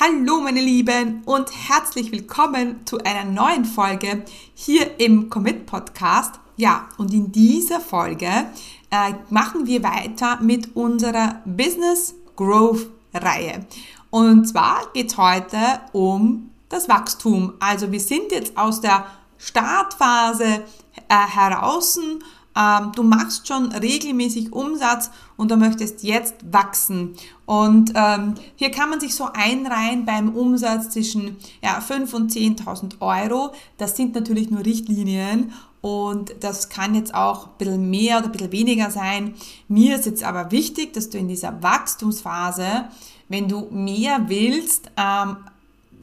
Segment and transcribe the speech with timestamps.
[0.00, 6.40] Hallo meine Lieben und herzlich willkommen zu einer neuen Folge hier im Commit Podcast.
[6.56, 13.66] Ja, und in dieser Folge äh, machen wir weiter mit unserer Business Growth Reihe.
[14.10, 15.58] Und zwar geht es heute
[15.92, 17.52] um das Wachstum.
[17.60, 19.06] Also wir sind jetzt aus der
[19.38, 20.64] Startphase
[21.08, 22.00] äh, heraus
[22.56, 27.14] ähm, du machst schon regelmäßig Umsatz und du möchtest jetzt wachsen.
[27.46, 33.00] Und ähm, hier kann man sich so einreihen beim Umsatz zwischen ja, 5.000 und 10.000
[33.00, 33.52] Euro.
[33.76, 35.52] Das sind natürlich nur Richtlinien
[35.84, 39.34] und das kann jetzt auch ein bisschen mehr oder ein bisschen weniger sein.
[39.68, 42.86] Mir ist jetzt aber wichtig, dass du in dieser Wachstumsphase,
[43.28, 45.36] wenn du mehr willst, ähm,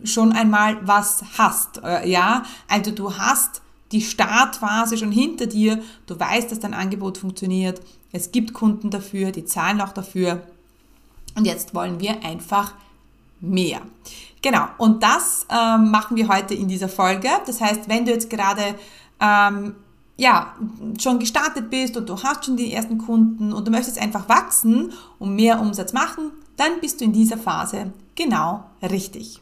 [0.04, 1.82] schon einmal was hast.
[1.84, 3.61] Äh, ja, also du hast
[3.92, 5.82] die Startphase schon hinter dir.
[6.08, 7.82] Du weißt, dass dein Angebot funktioniert.
[8.12, 10.44] Es gibt Kunden dafür, die zahlen auch dafür.
[11.36, 12.74] Und jetzt wollen wir einfach
[13.40, 13.82] mehr.
[14.42, 17.30] Genau, und das ähm, machen wir heute in dieser Folge.
[17.46, 18.76] Das heißt, wenn du jetzt gerade
[19.20, 19.76] ähm,
[20.18, 20.56] ja,
[21.00, 24.94] schon gestartet bist und du hast schon die ersten Kunden und du möchtest einfach wachsen
[25.20, 29.42] und mehr Umsatz machen, dann bist du in dieser Phase genau richtig.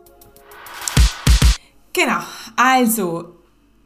[1.93, 2.21] Genau,
[2.55, 3.35] also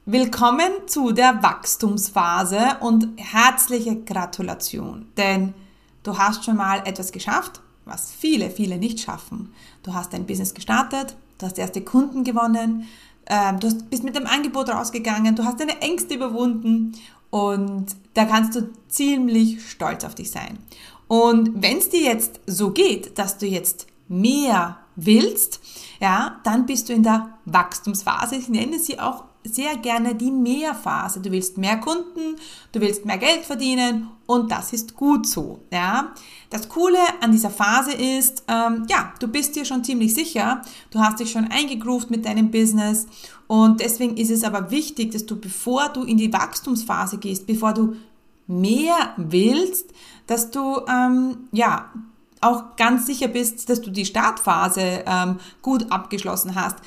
[0.05, 5.55] willkommen zu der Wachstumsphase und herzliche Gratulation, denn
[6.03, 9.51] du hast schon mal etwas geschafft, was viele, viele nicht schaffen.
[9.81, 12.85] Du hast dein Business gestartet, du hast erste Kunden gewonnen,
[13.25, 16.91] ähm, du bist mit dem Angebot rausgegangen, du hast deine Ängste überwunden
[17.31, 20.59] und da kannst du ziemlich stolz auf dich sein.
[21.07, 25.59] Und wenn es dir jetzt so geht, dass du jetzt mehr willst,
[25.99, 28.35] ja, dann bist du in der Wachstumsphase.
[28.35, 31.19] Ich nenne sie auch sehr gerne die Mehrphase.
[31.21, 32.37] Du willst mehr Kunden,
[32.71, 35.59] du willst mehr Geld verdienen und das ist gut so.
[35.71, 36.13] Ja.
[36.49, 40.61] Das Coole an dieser Phase ist, ähm, ja, du bist dir schon ziemlich sicher,
[40.91, 43.07] du hast dich schon eingegroovt mit deinem Business
[43.47, 47.73] und deswegen ist es aber wichtig, dass du, bevor du in die Wachstumsphase gehst, bevor
[47.73, 47.95] du
[48.47, 49.91] mehr willst,
[50.27, 51.91] dass du ähm, ja
[52.41, 56.77] auch ganz sicher bist, dass du die Startphase ähm, gut abgeschlossen hast.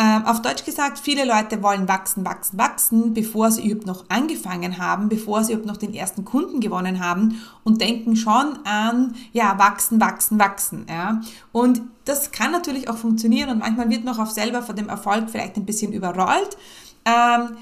[0.00, 4.78] Ähm, auf Deutsch gesagt, viele Leute wollen wachsen, wachsen, wachsen, bevor sie überhaupt noch angefangen
[4.78, 9.58] haben, bevor sie überhaupt noch den ersten Kunden gewonnen haben und denken schon an, ja,
[9.58, 10.86] wachsen, wachsen, wachsen.
[10.88, 11.20] Ja.
[11.50, 15.30] Und das kann natürlich auch funktionieren und manchmal wird man auch selber von dem Erfolg
[15.30, 16.56] vielleicht ein bisschen überrollt.
[17.04, 17.56] Ähm,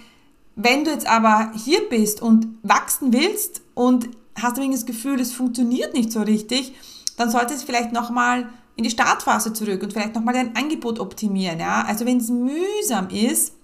[0.57, 5.33] wenn du jetzt aber hier bist und wachsen willst und hast du das Gefühl, es
[5.33, 6.75] funktioniert nicht so richtig,
[7.17, 11.59] dann solltest du vielleicht nochmal in die Startphase zurück und vielleicht nochmal dein Angebot optimieren.
[11.59, 11.85] Ja?
[11.87, 13.55] Also wenn es mühsam ist,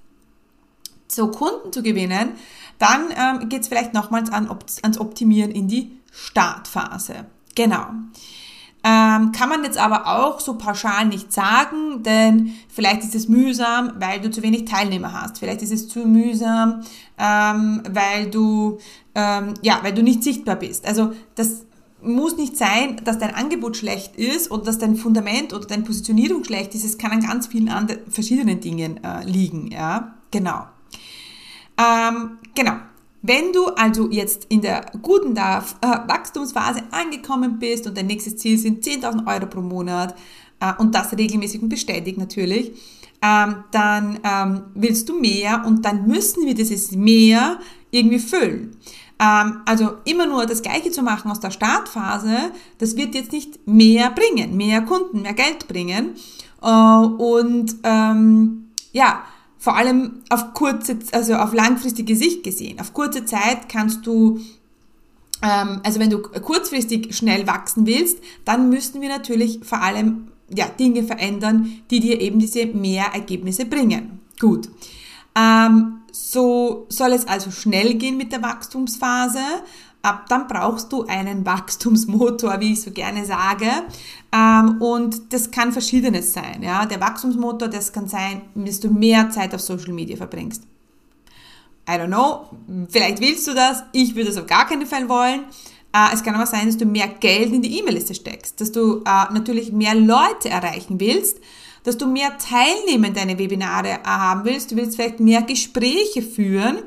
[1.09, 2.33] so Kunden zu gewinnen,
[2.79, 4.49] dann ähm, geht es vielleicht nochmals an,
[4.83, 7.27] ans Optimieren in die Startphase.
[7.55, 7.87] Genau.
[8.85, 13.93] Ähm, kann man jetzt aber auch so pauschal nicht sagen, denn vielleicht ist es mühsam,
[14.01, 15.39] weil du zu wenig Teilnehmer hast.
[15.39, 16.83] Vielleicht ist es zu mühsam,
[17.17, 18.79] ähm, weil du
[19.15, 20.87] ähm, ja, weil du nicht sichtbar bist.
[20.87, 21.65] Also das
[22.03, 26.45] muss nicht sein, dass dein Angebot schlecht ist oder dass dein Fundament oder deine Positionierung
[26.45, 26.85] schlecht ist.
[26.85, 29.71] Es kann an ganz vielen anderen, verschiedenen Dingen äh, liegen.
[29.71, 30.67] Ja, genau.
[31.79, 32.75] Ähm, genau.
[33.23, 38.59] Wenn du also jetzt in der guten äh, Wachstumsphase angekommen bist und dein nächstes Ziel
[38.59, 40.17] sind 10.000 Euro pro Monat
[40.59, 42.73] äh, und das regelmäßig und bestätigt natürlich,
[43.23, 47.61] ähm, dann ähm, willst du mehr und dann müssen wir dieses mehr
[47.93, 48.77] irgendwie füllen.
[49.23, 53.67] Ähm, also immer nur das Gleiche zu machen aus der Startphase, das wird jetzt nicht
[53.67, 56.15] mehr bringen, mehr Kunden, mehr Geld bringen.
[56.61, 59.23] Äh, und ähm, ja,
[59.59, 62.81] vor allem auf kurze, also auf langfristige Sicht gesehen.
[62.81, 64.41] Auf kurze Zeit kannst du
[65.43, 70.67] ähm, also wenn du kurzfristig schnell wachsen willst, dann müssten wir natürlich vor allem ja,
[70.67, 74.21] Dinge verändern, die dir eben diese mehr Ergebnisse bringen.
[74.41, 74.69] Gut.
[75.35, 79.41] Ähm, so soll es also schnell gehen mit der Wachstumsphase.
[80.03, 83.71] Ab dann brauchst du einen Wachstumsmotor, wie ich so gerne sage.
[84.33, 86.63] Ähm, und das kann verschiedenes sein.
[86.63, 86.87] Ja?
[86.87, 90.65] Der Wachstumsmotor, das kann sein, dass du mehr Zeit auf Social Media verbringst.
[91.89, 92.47] I don't know,
[92.91, 95.41] vielleicht willst du das, ich würde das auf gar keinen Fall wollen.
[95.93, 98.99] Äh, es kann aber sein, dass du mehr Geld in die E-Mail-Liste steckst, dass du
[98.99, 101.39] äh, natürlich mehr Leute erreichen willst,
[101.85, 106.23] dass du mehr Teilnehmer in deine Webinare äh, haben willst, du willst vielleicht mehr Gespräche
[106.23, 106.79] führen.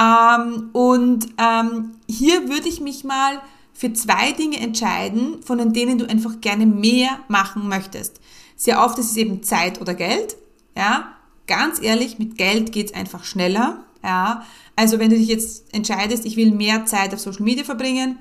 [0.00, 3.40] Ähm, und ähm, hier würde ich mich mal
[3.72, 8.20] für zwei Dinge entscheiden, von denen du einfach gerne mehr machen möchtest.
[8.56, 10.36] Sehr oft ist es eben Zeit oder Geld.
[10.76, 11.14] Ja,
[11.46, 13.84] ganz ehrlich, mit Geld geht's einfach schneller.
[14.02, 14.44] Ja,
[14.76, 18.18] also wenn du dich jetzt entscheidest, ich will mehr Zeit auf Social Media verbringen,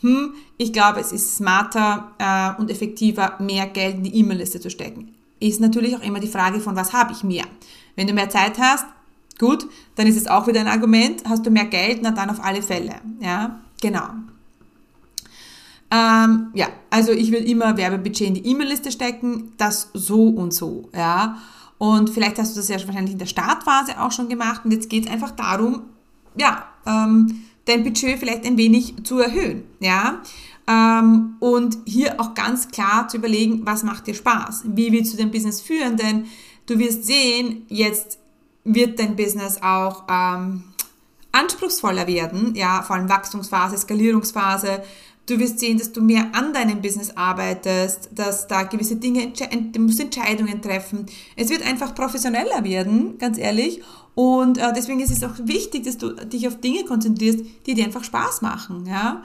[0.00, 4.70] hm, ich glaube, es ist smarter äh, und effektiver, mehr Geld in die E-Mail-Liste zu
[4.70, 5.14] stecken.
[5.40, 7.44] Ist natürlich auch immer die Frage von, was habe ich mehr?
[7.96, 8.86] Wenn du mehr Zeit hast,
[9.38, 9.66] gut,
[9.96, 11.22] dann ist es auch wieder ein Argument.
[11.28, 12.96] Hast du mehr Geld, na dann auf alle Fälle.
[13.20, 14.08] Ja, genau.
[15.90, 20.88] Ähm, ja, also ich will immer Werbebudget in die E-Mail-Liste stecken, das so und so,
[20.94, 21.38] ja.
[21.78, 24.88] Und vielleicht hast du das ja wahrscheinlich in der Startphase auch schon gemacht und jetzt
[24.88, 25.82] geht es einfach darum,
[26.36, 30.20] ja, ähm, dein Budget vielleicht ein wenig zu erhöhen, ja.
[30.70, 34.62] Ähm, und hier auch ganz klar zu überlegen, was macht dir Spaß?
[34.66, 35.96] Wie willst du dein Business führen?
[35.96, 36.26] Denn
[36.66, 38.18] du wirst sehen, jetzt
[38.62, 40.62] wird dein Business auch ähm,
[41.32, 44.82] anspruchsvoller werden, ja, vor allem Wachstumsphase, Skalierungsphase.
[45.26, 49.32] Du wirst sehen, dass du mehr an deinem Business arbeitest, dass da gewisse Dinge,
[49.72, 51.06] du musst Entscheidungen treffen.
[51.36, 53.80] Es wird einfach professioneller werden, ganz ehrlich.
[54.14, 57.84] Und äh, deswegen ist es auch wichtig, dass du dich auf Dinge konzentrierst, die dir
[57.84, 59.22] einfach Spaß machen, ja.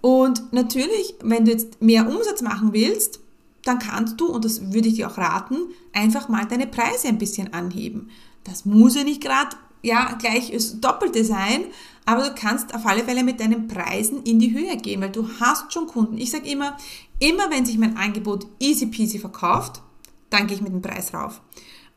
[0.00, 3.20] Und natürlich, wenn du jetzt mehr Umsatz machen willst,
[3.64, 5.56] dann kannst du, und das würde ich dir auch raten,
[5.92, 8.10] einfach mal deine Preise ein bisschen anheben.
[8.44, 11.64] Das muss ja nicht gerade ja, gleich das Doppelte sein,
[12.06, 15.28] aber du kannst auf alle Fälle mit deinen Preisen in die Höhe gehen, weil du
[15.40, 16.18] hast schon Kunden.
[16.18, 16.76] Ich sage immer,
[17.18, 19.82] immer wenn sich mein Angebot easy peasy verkauft,
[20.30, 21.40] dann gehe ich mit dem Preis rauf.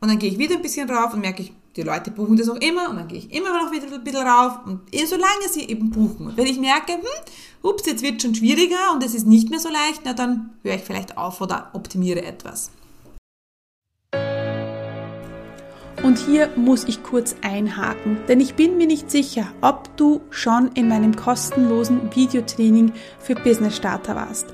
[0.00, 2.48] Und dann gehe ich wieder ein bisschen rauf und merke ich, die Leute buchen das
[2.48, 5.62] auch immer und dann gehe ich immer noch wieder ein bisschen rauf und solange sie
[5.62, 6.28] eben buchen.
[6.28, 7.02] Und wenn ich merke, hm,
[7.64, 10.74] ups, jetzt wird schon schwieriger und es ist nicht mehr so leicht, na dann höre
[10.74, 12.70] ich vielleicht auf oder optimiere etwas.
[16.02, 20.70] Und hier muss ich kurz einhaken, denn ich bin mir nicht sicher, ob du schon
[20.74, 24.48] in meinem kostenlosen Videotraining für Business Starter warst.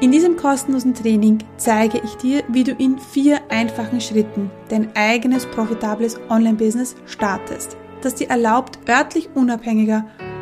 [0.00, 5.44] In diesem kostenlosen Training zeige ich dir, wie du in vier einfachen Schritten dein eigenes
[5.44, 10.06] profitables Online-Business startest, das dir erlaubt, örtlich unabhängiger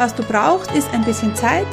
[0.00, 1.66] was du brauchst, ist ein bisschen Zeit,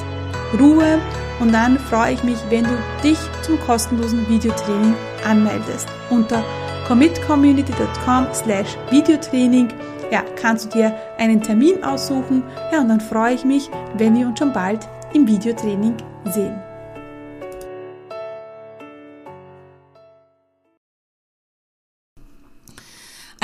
[0.60, 1.00] Ruhe
[1.40, 4.94] und dann freue ich mich, wenn du dich zum kostenlosen Videotraining
[5.26, 5.88] anmeldest.
[6.10, 6.44] Unter
[6.88, 9.70] commitcommunity.com slash Videotraining
[10.12, 12.44] ja, kannst du dir einen Termin aussuchen.
[12.72, 15.96] Ja, und dann freue ich mich, wenn wir uns schon bald im Videotraining
[16.26, 16.67] sehen.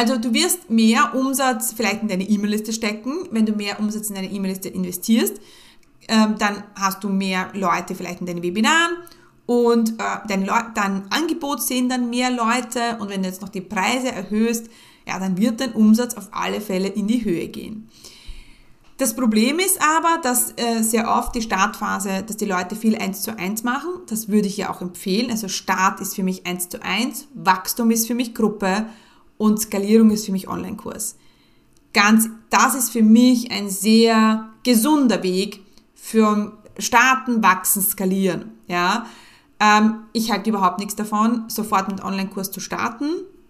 [0.04, 4.16] Also du wirst mehr Umsatz vielleicht in deine E-Mail-Liste stecken, wenn du mehr Umsatz in
[4.16, 5.40] deine E-Mail-Liste investierst.
[6.10, 8.98] Ähm, dann hast du mehr Leute vielleicht in deinen Webinaren
[9.46, 10.46] und äh, dein,
[10.76, 14.66] dein Angebot sehen dann mehr Leute und wenn du jetzt noch die Preise erhöhst,
[15.08, 17.88] ja, dann wird dein Umsatz auf alle Fälle in die Höhe gehen.
[18.98, 23.22] Das Problem ist aber, dass äh, sehr oft die Startphase, dass die Leute viel eins
[23.22, 24.02] zu eins machen.
[24.08, 25.32] Das würde ich ja auch empfehlen.
[25.32, 28.88] Also Start ist für mich eins zu eins, Wachstum ist für mich Gruppe
[29.38, 31.18] und Skalierung ist für mich Online-Kurs.
[31.94, 35.62] Ganz, das ist für mich ein sehr gesunder Weg
[35.96, 38.52] für Starten, Wachsen, Skalieren.
[38.68, 39.06] Ja,
[39.60, 43.10] ähm, ich halte überhaupt nichts davon, sofort mit Online-Kurs zu starten.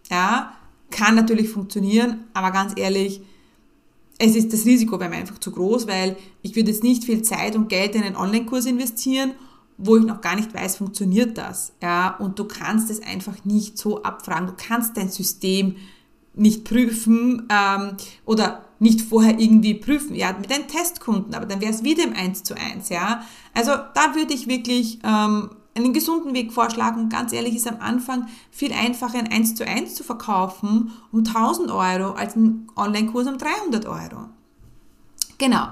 [0.09, 0.53] Ja,
[0.91, 3.21] kann natürlich funktionieren, aber ganz ehrlich,
[4.19, 7.23] es ist das Risiko wäre mir einfach zu groß, weil ich würde jetzt nicht viel
[7.23, 9.31] Zeit und Geld in einen Online-Kurs investieren
[9.77, 11.73] wo ich noch gar nicht weiß, funktioniert das.
[11.81, 14.47] Ja, und du kannst es einfach nicht so abfragen.
[14.47, 15.75] Du kannst dein System
[16.35, 20.15] nicht prüfen ähm, oder nicht vorher irgendwie prüfen.
[20.15, 22.89] Ja, mit deinen Testkunden, aber dann wäre es wieder im 1 zu 1.
[22.89, 27.09] Ja, also da würde ich wirklich ähm, einen gesunden Weg vorschlagen.
[27.09, 31.71] Ganz ehrlich ist am Anfang viel einfacher, ein 1 zu 1 zu verkaufen um 1000
[31.71, 34.29] Euro als ein Online-Kurs um 300 Euro.
[35.37, 35.67] Genau.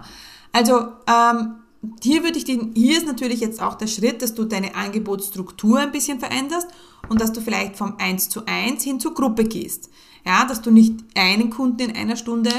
[0.54, 1.56] Also ähm,
[2.02, 5.80] hier würde ich den, hier ist natürlich jetzt auch der Schritt, dass du deine Angebotsstruktur
[5.80, 6.68] ein bisschen veränderst
[7.10, 9.90] und dass du vielleicht vom 1 zu 1 hin zur Gruppe gehst.
[10.26, 12.52] Ja, dass du nicht einen Kunden in einer Stunde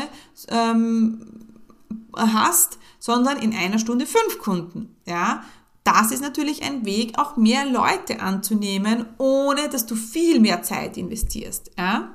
[0.49, 1.25] ähm,
[2.17, 4.97] hast, sondern in einer Stunde fünf Kunden.
[5.07, 5.45] Ja,
[5.85, 10.97] das ist natürlich ein Weg, auch mehr Leute anzunehmen, ohne dass du viel mehr Zeit
[10.97, 11.71] investierst.
[11.79, 12.13] Ja?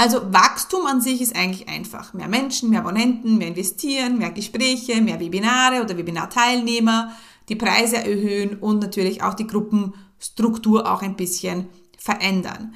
[0.00, 2.14] Also Wachstum an sich ist eigentlich einfach.
[2.14, 7.14] Mehr Menschen, mehr Abonnenten, mehr investieren, mehr Gespräche, mehr Webinare oder Webinarteilnehmer,
[7.50, 12.72] die Preise erhöhen und natürlich auch die Gruppenstruktur auch ein bisschen verändern.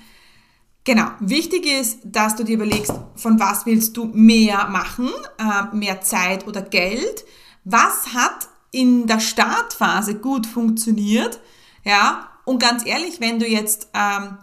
[0.84, 6.02] Genau, wichtig ist, dass du dir überlegst, von was willst du mehr machen, äh, mehr
[6.02, 7.24] Zeit oder Geld.
[7.64, 11.40] Was hat in der Startphase gut funktioniert?
[11.84, 14.36] Ja, und ganz ehrlich, wenn du jetzt ähm,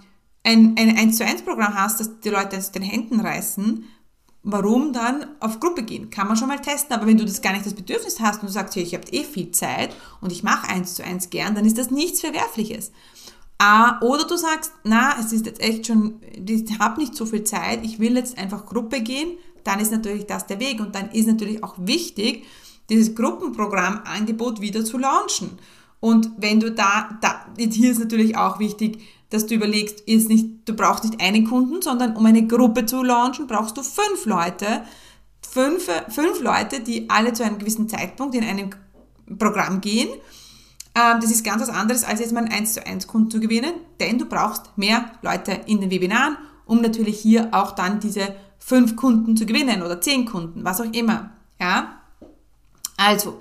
[0.43, 3.85] ein, ein 1 zu 1 Programm hast, dass die Leute aus den Händen reißen,
[4.43, 6.09] warum dann auf Gruppe gehen?
[6.09, 8.47] Kann man schon mal testen, aber wenn du das gar nicht das Bedürfnis hast und
[8.47, 11.53] du sagst, hey, ich habe eh viel Zeit und ich mache 1 zu 1 gern,
[11.53, 12.91] dann ist das nichts Verwerfliches.
[14.01, 17.85] Oder du sagst, na, es ist jetzt echt schon, ich habe nicht so viel Zeit,
[17.85, 21.27] ich will jetzt einfach Gruppe gehen, dann ist natürlich das der Weg und dann ist
[21.27, 22.45] natürlich auch wichtig,
[22.89, 25.59] dieses Gruppenprogrammangebot wieder zu launchen.
[25.99, 30.45] Und wenn du da, da, hier ist natürlich auch wichtig, dass du überlegst, ist nicht,
[30.65, 34.83] du brauchst nicht einen Kunden, sondern um eine Gruppe zu launchen, brauchst du fünf Leute.
[35.41, 38.69] Fünf, fünf Leute, die alle zu einem gewissen Zeitpunkt in einem
[39.39, 40.09] Programm gehen.
[40.93, 43.39] Ähm, das ist ganz was anderes, als jetzt mal einen 1 zu 1 Kunden zu
[43.39, 48.35] gewinnen, denn du brauchst mehr Leute in den Webinaren, um natürlich hier auch dann diese
[48.59, 51.31] fünf Kunden zu gewinnen oder zehn Kunden, was auch immer.
[51.59, 52.01] Ja?
[52.97, 53.39] Also,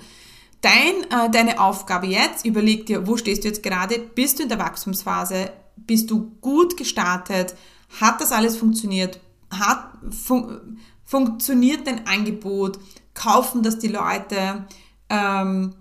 [0.60, 3.98] dein, äh, deine Aufgabe jetzt, überleg dir, wo stehst du jetzt gerade?
[3.98, 5.50] Bist du in der Wachstumsphase?
[5.86, 7.54] Bist du gut gestartet?
[8.00, 9.20] Hat das alles funktioniert?
[9.50, 12.78] Hat, fun funktioniert dein Angebot?
[13.14, 14.66] Kaufen das die Leute?
[15.08, 15.74] Ähm,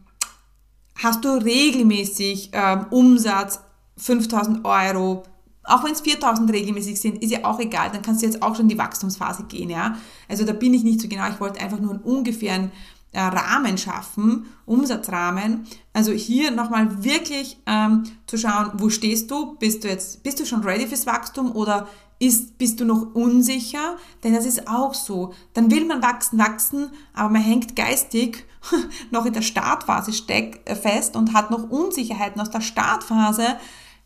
[0.96, 3.60] hast du regelmäßig ähm, Umsatz
[3.98, 5.24] 5000 Euro?
[5.64, 8.56] Auch wenn es 4000 regelmäßig sind, ist ja auch egal, dann kannst du jetzt auch
[8.56, 9.98] schon in die Wachstumsphase gehen, ja.
[10.28, 13.78] Also da bin ich nicht so genau, ich wollte einfach nur einen ungefähren äh, Rahmen
[13.78, 15.66] schaffen, Umsatzrahmen.
[15.94, 19.56] Also hier nochmal wirklich ähm, zu schauen, wo stehst du?
[19.56, 21.88] Bist du jetzt, bist du schon ready fürs Wachstum oder
[22.20, 23.98] ist, bist du noch unsicher?
[24.24, 25.34] Denn das ist auch so.
[25.54, 28.46] Dann will man wachsen, wachsen, aber man hängt geistig
[29.12, 33.58] noch in der Startphase steck, äh, fest und hat noch Unsicherheiten aus der Startphase.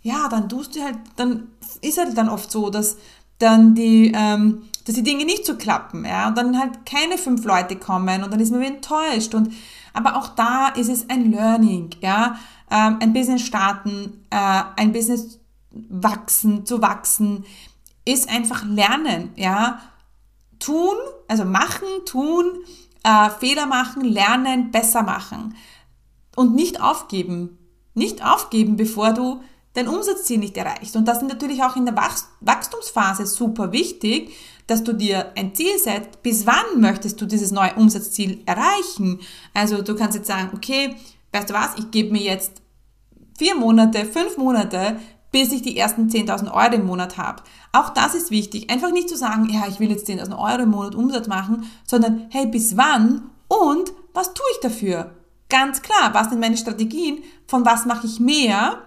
[0.01, 1.48] Ja, dann tust du halt, dann
[1.81, 2.98] ist halt dann oft so, dass
[3.39, 7.45] dann die, ähm, dass die Dinge nicht so klappen, ja, und dann halt keine fünf
[7.45, 9.53] Leute kommen und dann ist man wieder enttäuscht und
[9.93, 12.37] aber auch da ist es ein Learning, ja,
[12.71, 15.39] ähm, ein Business starten, äh, ein Business
[15.71, 17.45] wachsen, zu wachsen,
[18.05, 19.79] ist einfach lernen, ja,
[20.59, 20.95] tun,
[21.27, 22.45] also machen, tun,
[23.03, 25.55] äh, Fehler machen, lernen, besser machen.
[26.35, 27.59] Und nicht aufgeben,
[27.93, 29.41] nicht aufgeben, bevor du
[29.74, 30.96] dein Umsatzziel nicht erreichst.
[30.96, 31.96] Und das ist natürlich auch in der
[32.42, 34.32] Wachstumsphase super wichtig,
[34.68, 39.20] dass du dir ein Ziel setzt, bis wann möchtest du dieses neue Umsatzziel erreichen.
[39.53, 40.96] Also du kannst jetzt sagen, okay,
[41.32, 42.62] weißt du was, ich gebe mir jetzt
[43.38, 44.98] vier Monate, fünf Monate,
[45.32, 47.42] bis ich die ersten 10.000 Euro im Monat habe.
[47.72, 48.70] Auch das ist wichtig.
[48.70, 52.27] Einfach nicht zu sagen, ja, ich will jetzt 10.000 Euro im Monat Umsatz machen, sondern
[52.30, 55.15] hey, bis wann und was tue ich dafür?
[55.50, 57.24] Ganz klar, was sind meine Strategien?
[57.48, 58.84] Von was mache ich mehr?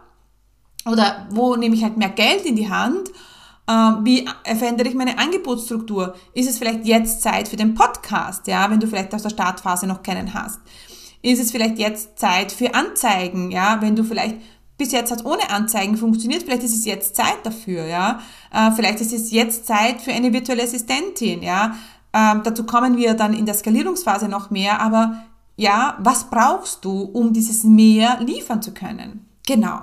[0.86, 3.10] Oder wo nehme ich halt mehr Geld in die Hand?
[3.68, 6.14] Ähm, wie verändere ich meine Angebotsstruktur?
[6.34, 9.86] Ist es vielleicht jetzt Zeit für den Podcast, ja, wenn du vielleicht aus der Startphase
[9.86, 10.60] noch keinen hast?
[11.22, 14.36] Ist es vielleicht jetzt Zeit für Anzeigen, ja, wenn du vielleicht
[14.78, 18.20] bis jetzt hat ohne Anzeigen funktioniert, vielleicht ist es jetzt Zeit dafür, ja.
[18.52, 21.76] Äh, vielleicht ist es jetzt Zeit für eine virtuelle Assistentin, ja.
[22.12, 25.24] Ähm, dazu kommen wir dann in der Skalierungsphase noch mehr, aber
[25.56, 29.26] ja, was brauchst du, um dieses mehr liefern zu können?
[29.46, 29.80] Genau.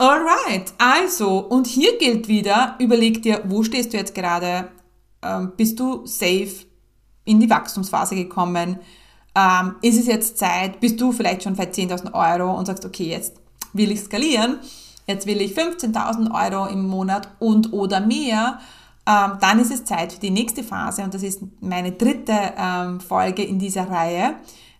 [0.00, 4.68] Alright, also, und hier gilt wieder, überleg dir, wo stehst du jetzt gerade?
[5.22, 6.66] Ähm, bist du safe
[7.24, 8.78] in die Wachstumsphase gekommen?
[9.34, 10.78] Ähm, ist es jetzt Zeit?
[10.78, 13.34] Bist du vielleicht schon bei 10.000 Euro und sagst, okay, jetzt
[13.72, 14.60] will ich skalieren,
[15.08, 18.60] jetzt will ich 15.000 Euro im Monat und oder mehr,
[19.04, 23.00] ähm, dann ist es Zeit für die nächste Phase und das ist meine dritte ähm,
[23.00, 24.36] Folge in dieser Reihe.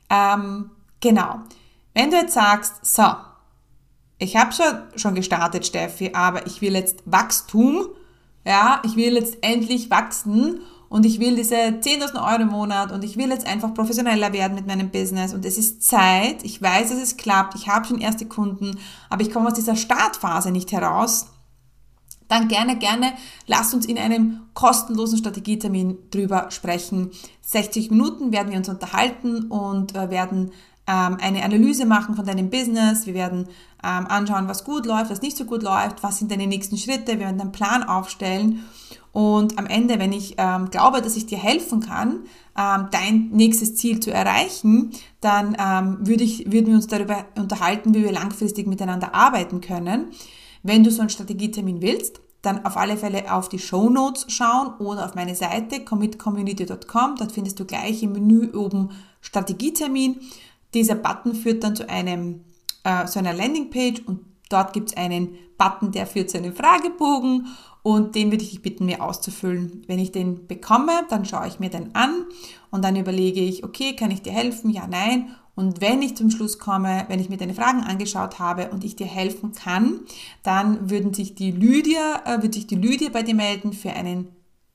[0.08, 0.70] Ähm,
[1.00, 1.40] genau.
[1.92, 3.02] Wenn du jetzt sagst, so,
[4.18, 4.64] ich habe schon,
[4.96, 7.88] schon gestartet, Steffi, aber ich will jetzt Wachstum,
[8.44, 13.04] ja, ich will jetzt endlich wachsen und ich will diese 10.000 Euro im Monat und
[13.04, 15.34] ich will jetzt einfach professioneller werden mit meinem Business.
[15.34, 18.78] Und es ist Zeit, ich weiß, dass es klappt, ich habe schon erste Kunden,
[19.10, 21.26] aber ich komme aus dieser Startphase nicht heraus,
[22.28, 23.14] dann gerne, gerne
[23.46, 27.10] lasst uns in einem kostenlosen Strategietermin drüber sprechen.
[27.42, 30.52] 60 Minuten werden wir uns unterhalten und äh, werden
[30.88, 33.06] ähm, eine Analyse machen von deinem Business.
[33.06, 33.46] Wir werden
[33.84, 37.12] ähm, anschauen, was gut läuft, was nicht so gut läuft, was sind deine nächsten Schritte.
[37.12, 38.64] Wir werden einen Plan aufstellen
[39.12, 42.20] Und am Ende, wenn ich ähm, glaube, dass ich dir helfen kann,
[42.56, 47.94] ähm, dein nächstes Ziel zu erreichen, dann ähm, würde ich, würden wir uns darüber unterhalten,
[47.94, 50.06] wie wir langfristig miteinander arbeiten können.
[50.62, 54.74] Wenn du so einen Strategietermin willst, dann auf alle Fälle auf die Show Notes schauen
[54.78, 57.16] oder auf meine Seite commitcommunity.com.
[57.18, 58.90] Dort findest du gleich im Menü oben
[59.20, 60.20] Strategietermin.
[60.74, 62.44] Dieser Button führt dann zu einem
[62.84, 64.20] äh, so einer Landingpage und
[64.50, 67.46] dort gibt es einen Button, der führt zu einem Fragebogen
[67.82, 69.84] und den würde ich dich bitten, mir auszufüllen.
[69.86, 72.26] Wenn ich den bekomme, dann schaue ich mir den an
[72.70, 74.70] und dann überlege ich, okay, kann ich dir helfen?
[74.70, 75.34] Ja, nein.
[75.54, 78.94] Und wenn ich zum Schluss komme, wenn ich mir deine Fragen angeschaut habe und ich
[78.94, 80.00] dir helfen kann,
[80.44, 84.28] dann würden sich die Lydia, äh, würde sich die Lydia bei dir melden für einen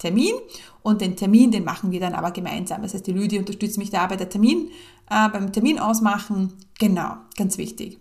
[0.04, 0.36] Termin
[0.82, 2.82] und den Termin, den machen wir dann aber gemeinsam.
[2.82, 4.70] Das heißt, die Lydia unterstützt mich da bei der Termin,
[5.10, 6.54] äh, beim Termin ausmachen.
[6.78, 8.00] Genau, ganz wichtig.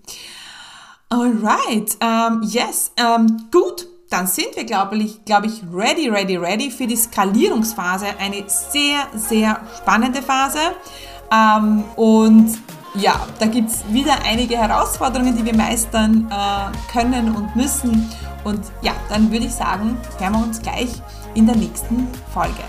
[1.09, 6.09] Alright, um, ähm, yes, um, ähm, gut, dann sind wir, glaube ich, glaube ich, ready,
[6.09, 8.07] ready, ready für die Skalierungsphase.
[8.19, 10.59] Eine sehr, sehr spannende Phase.
[11.31, 12.59] Ähm, und
[12.95, 18.11] ja, da gibt es wieder einige Herausforderungen, die wir meistern äh, können und müssen.
[18.45, 20.91] Und ja, dann würde ich sagen, hören wir uns gleich
[21.35, 22.65] in der nächsten Folge.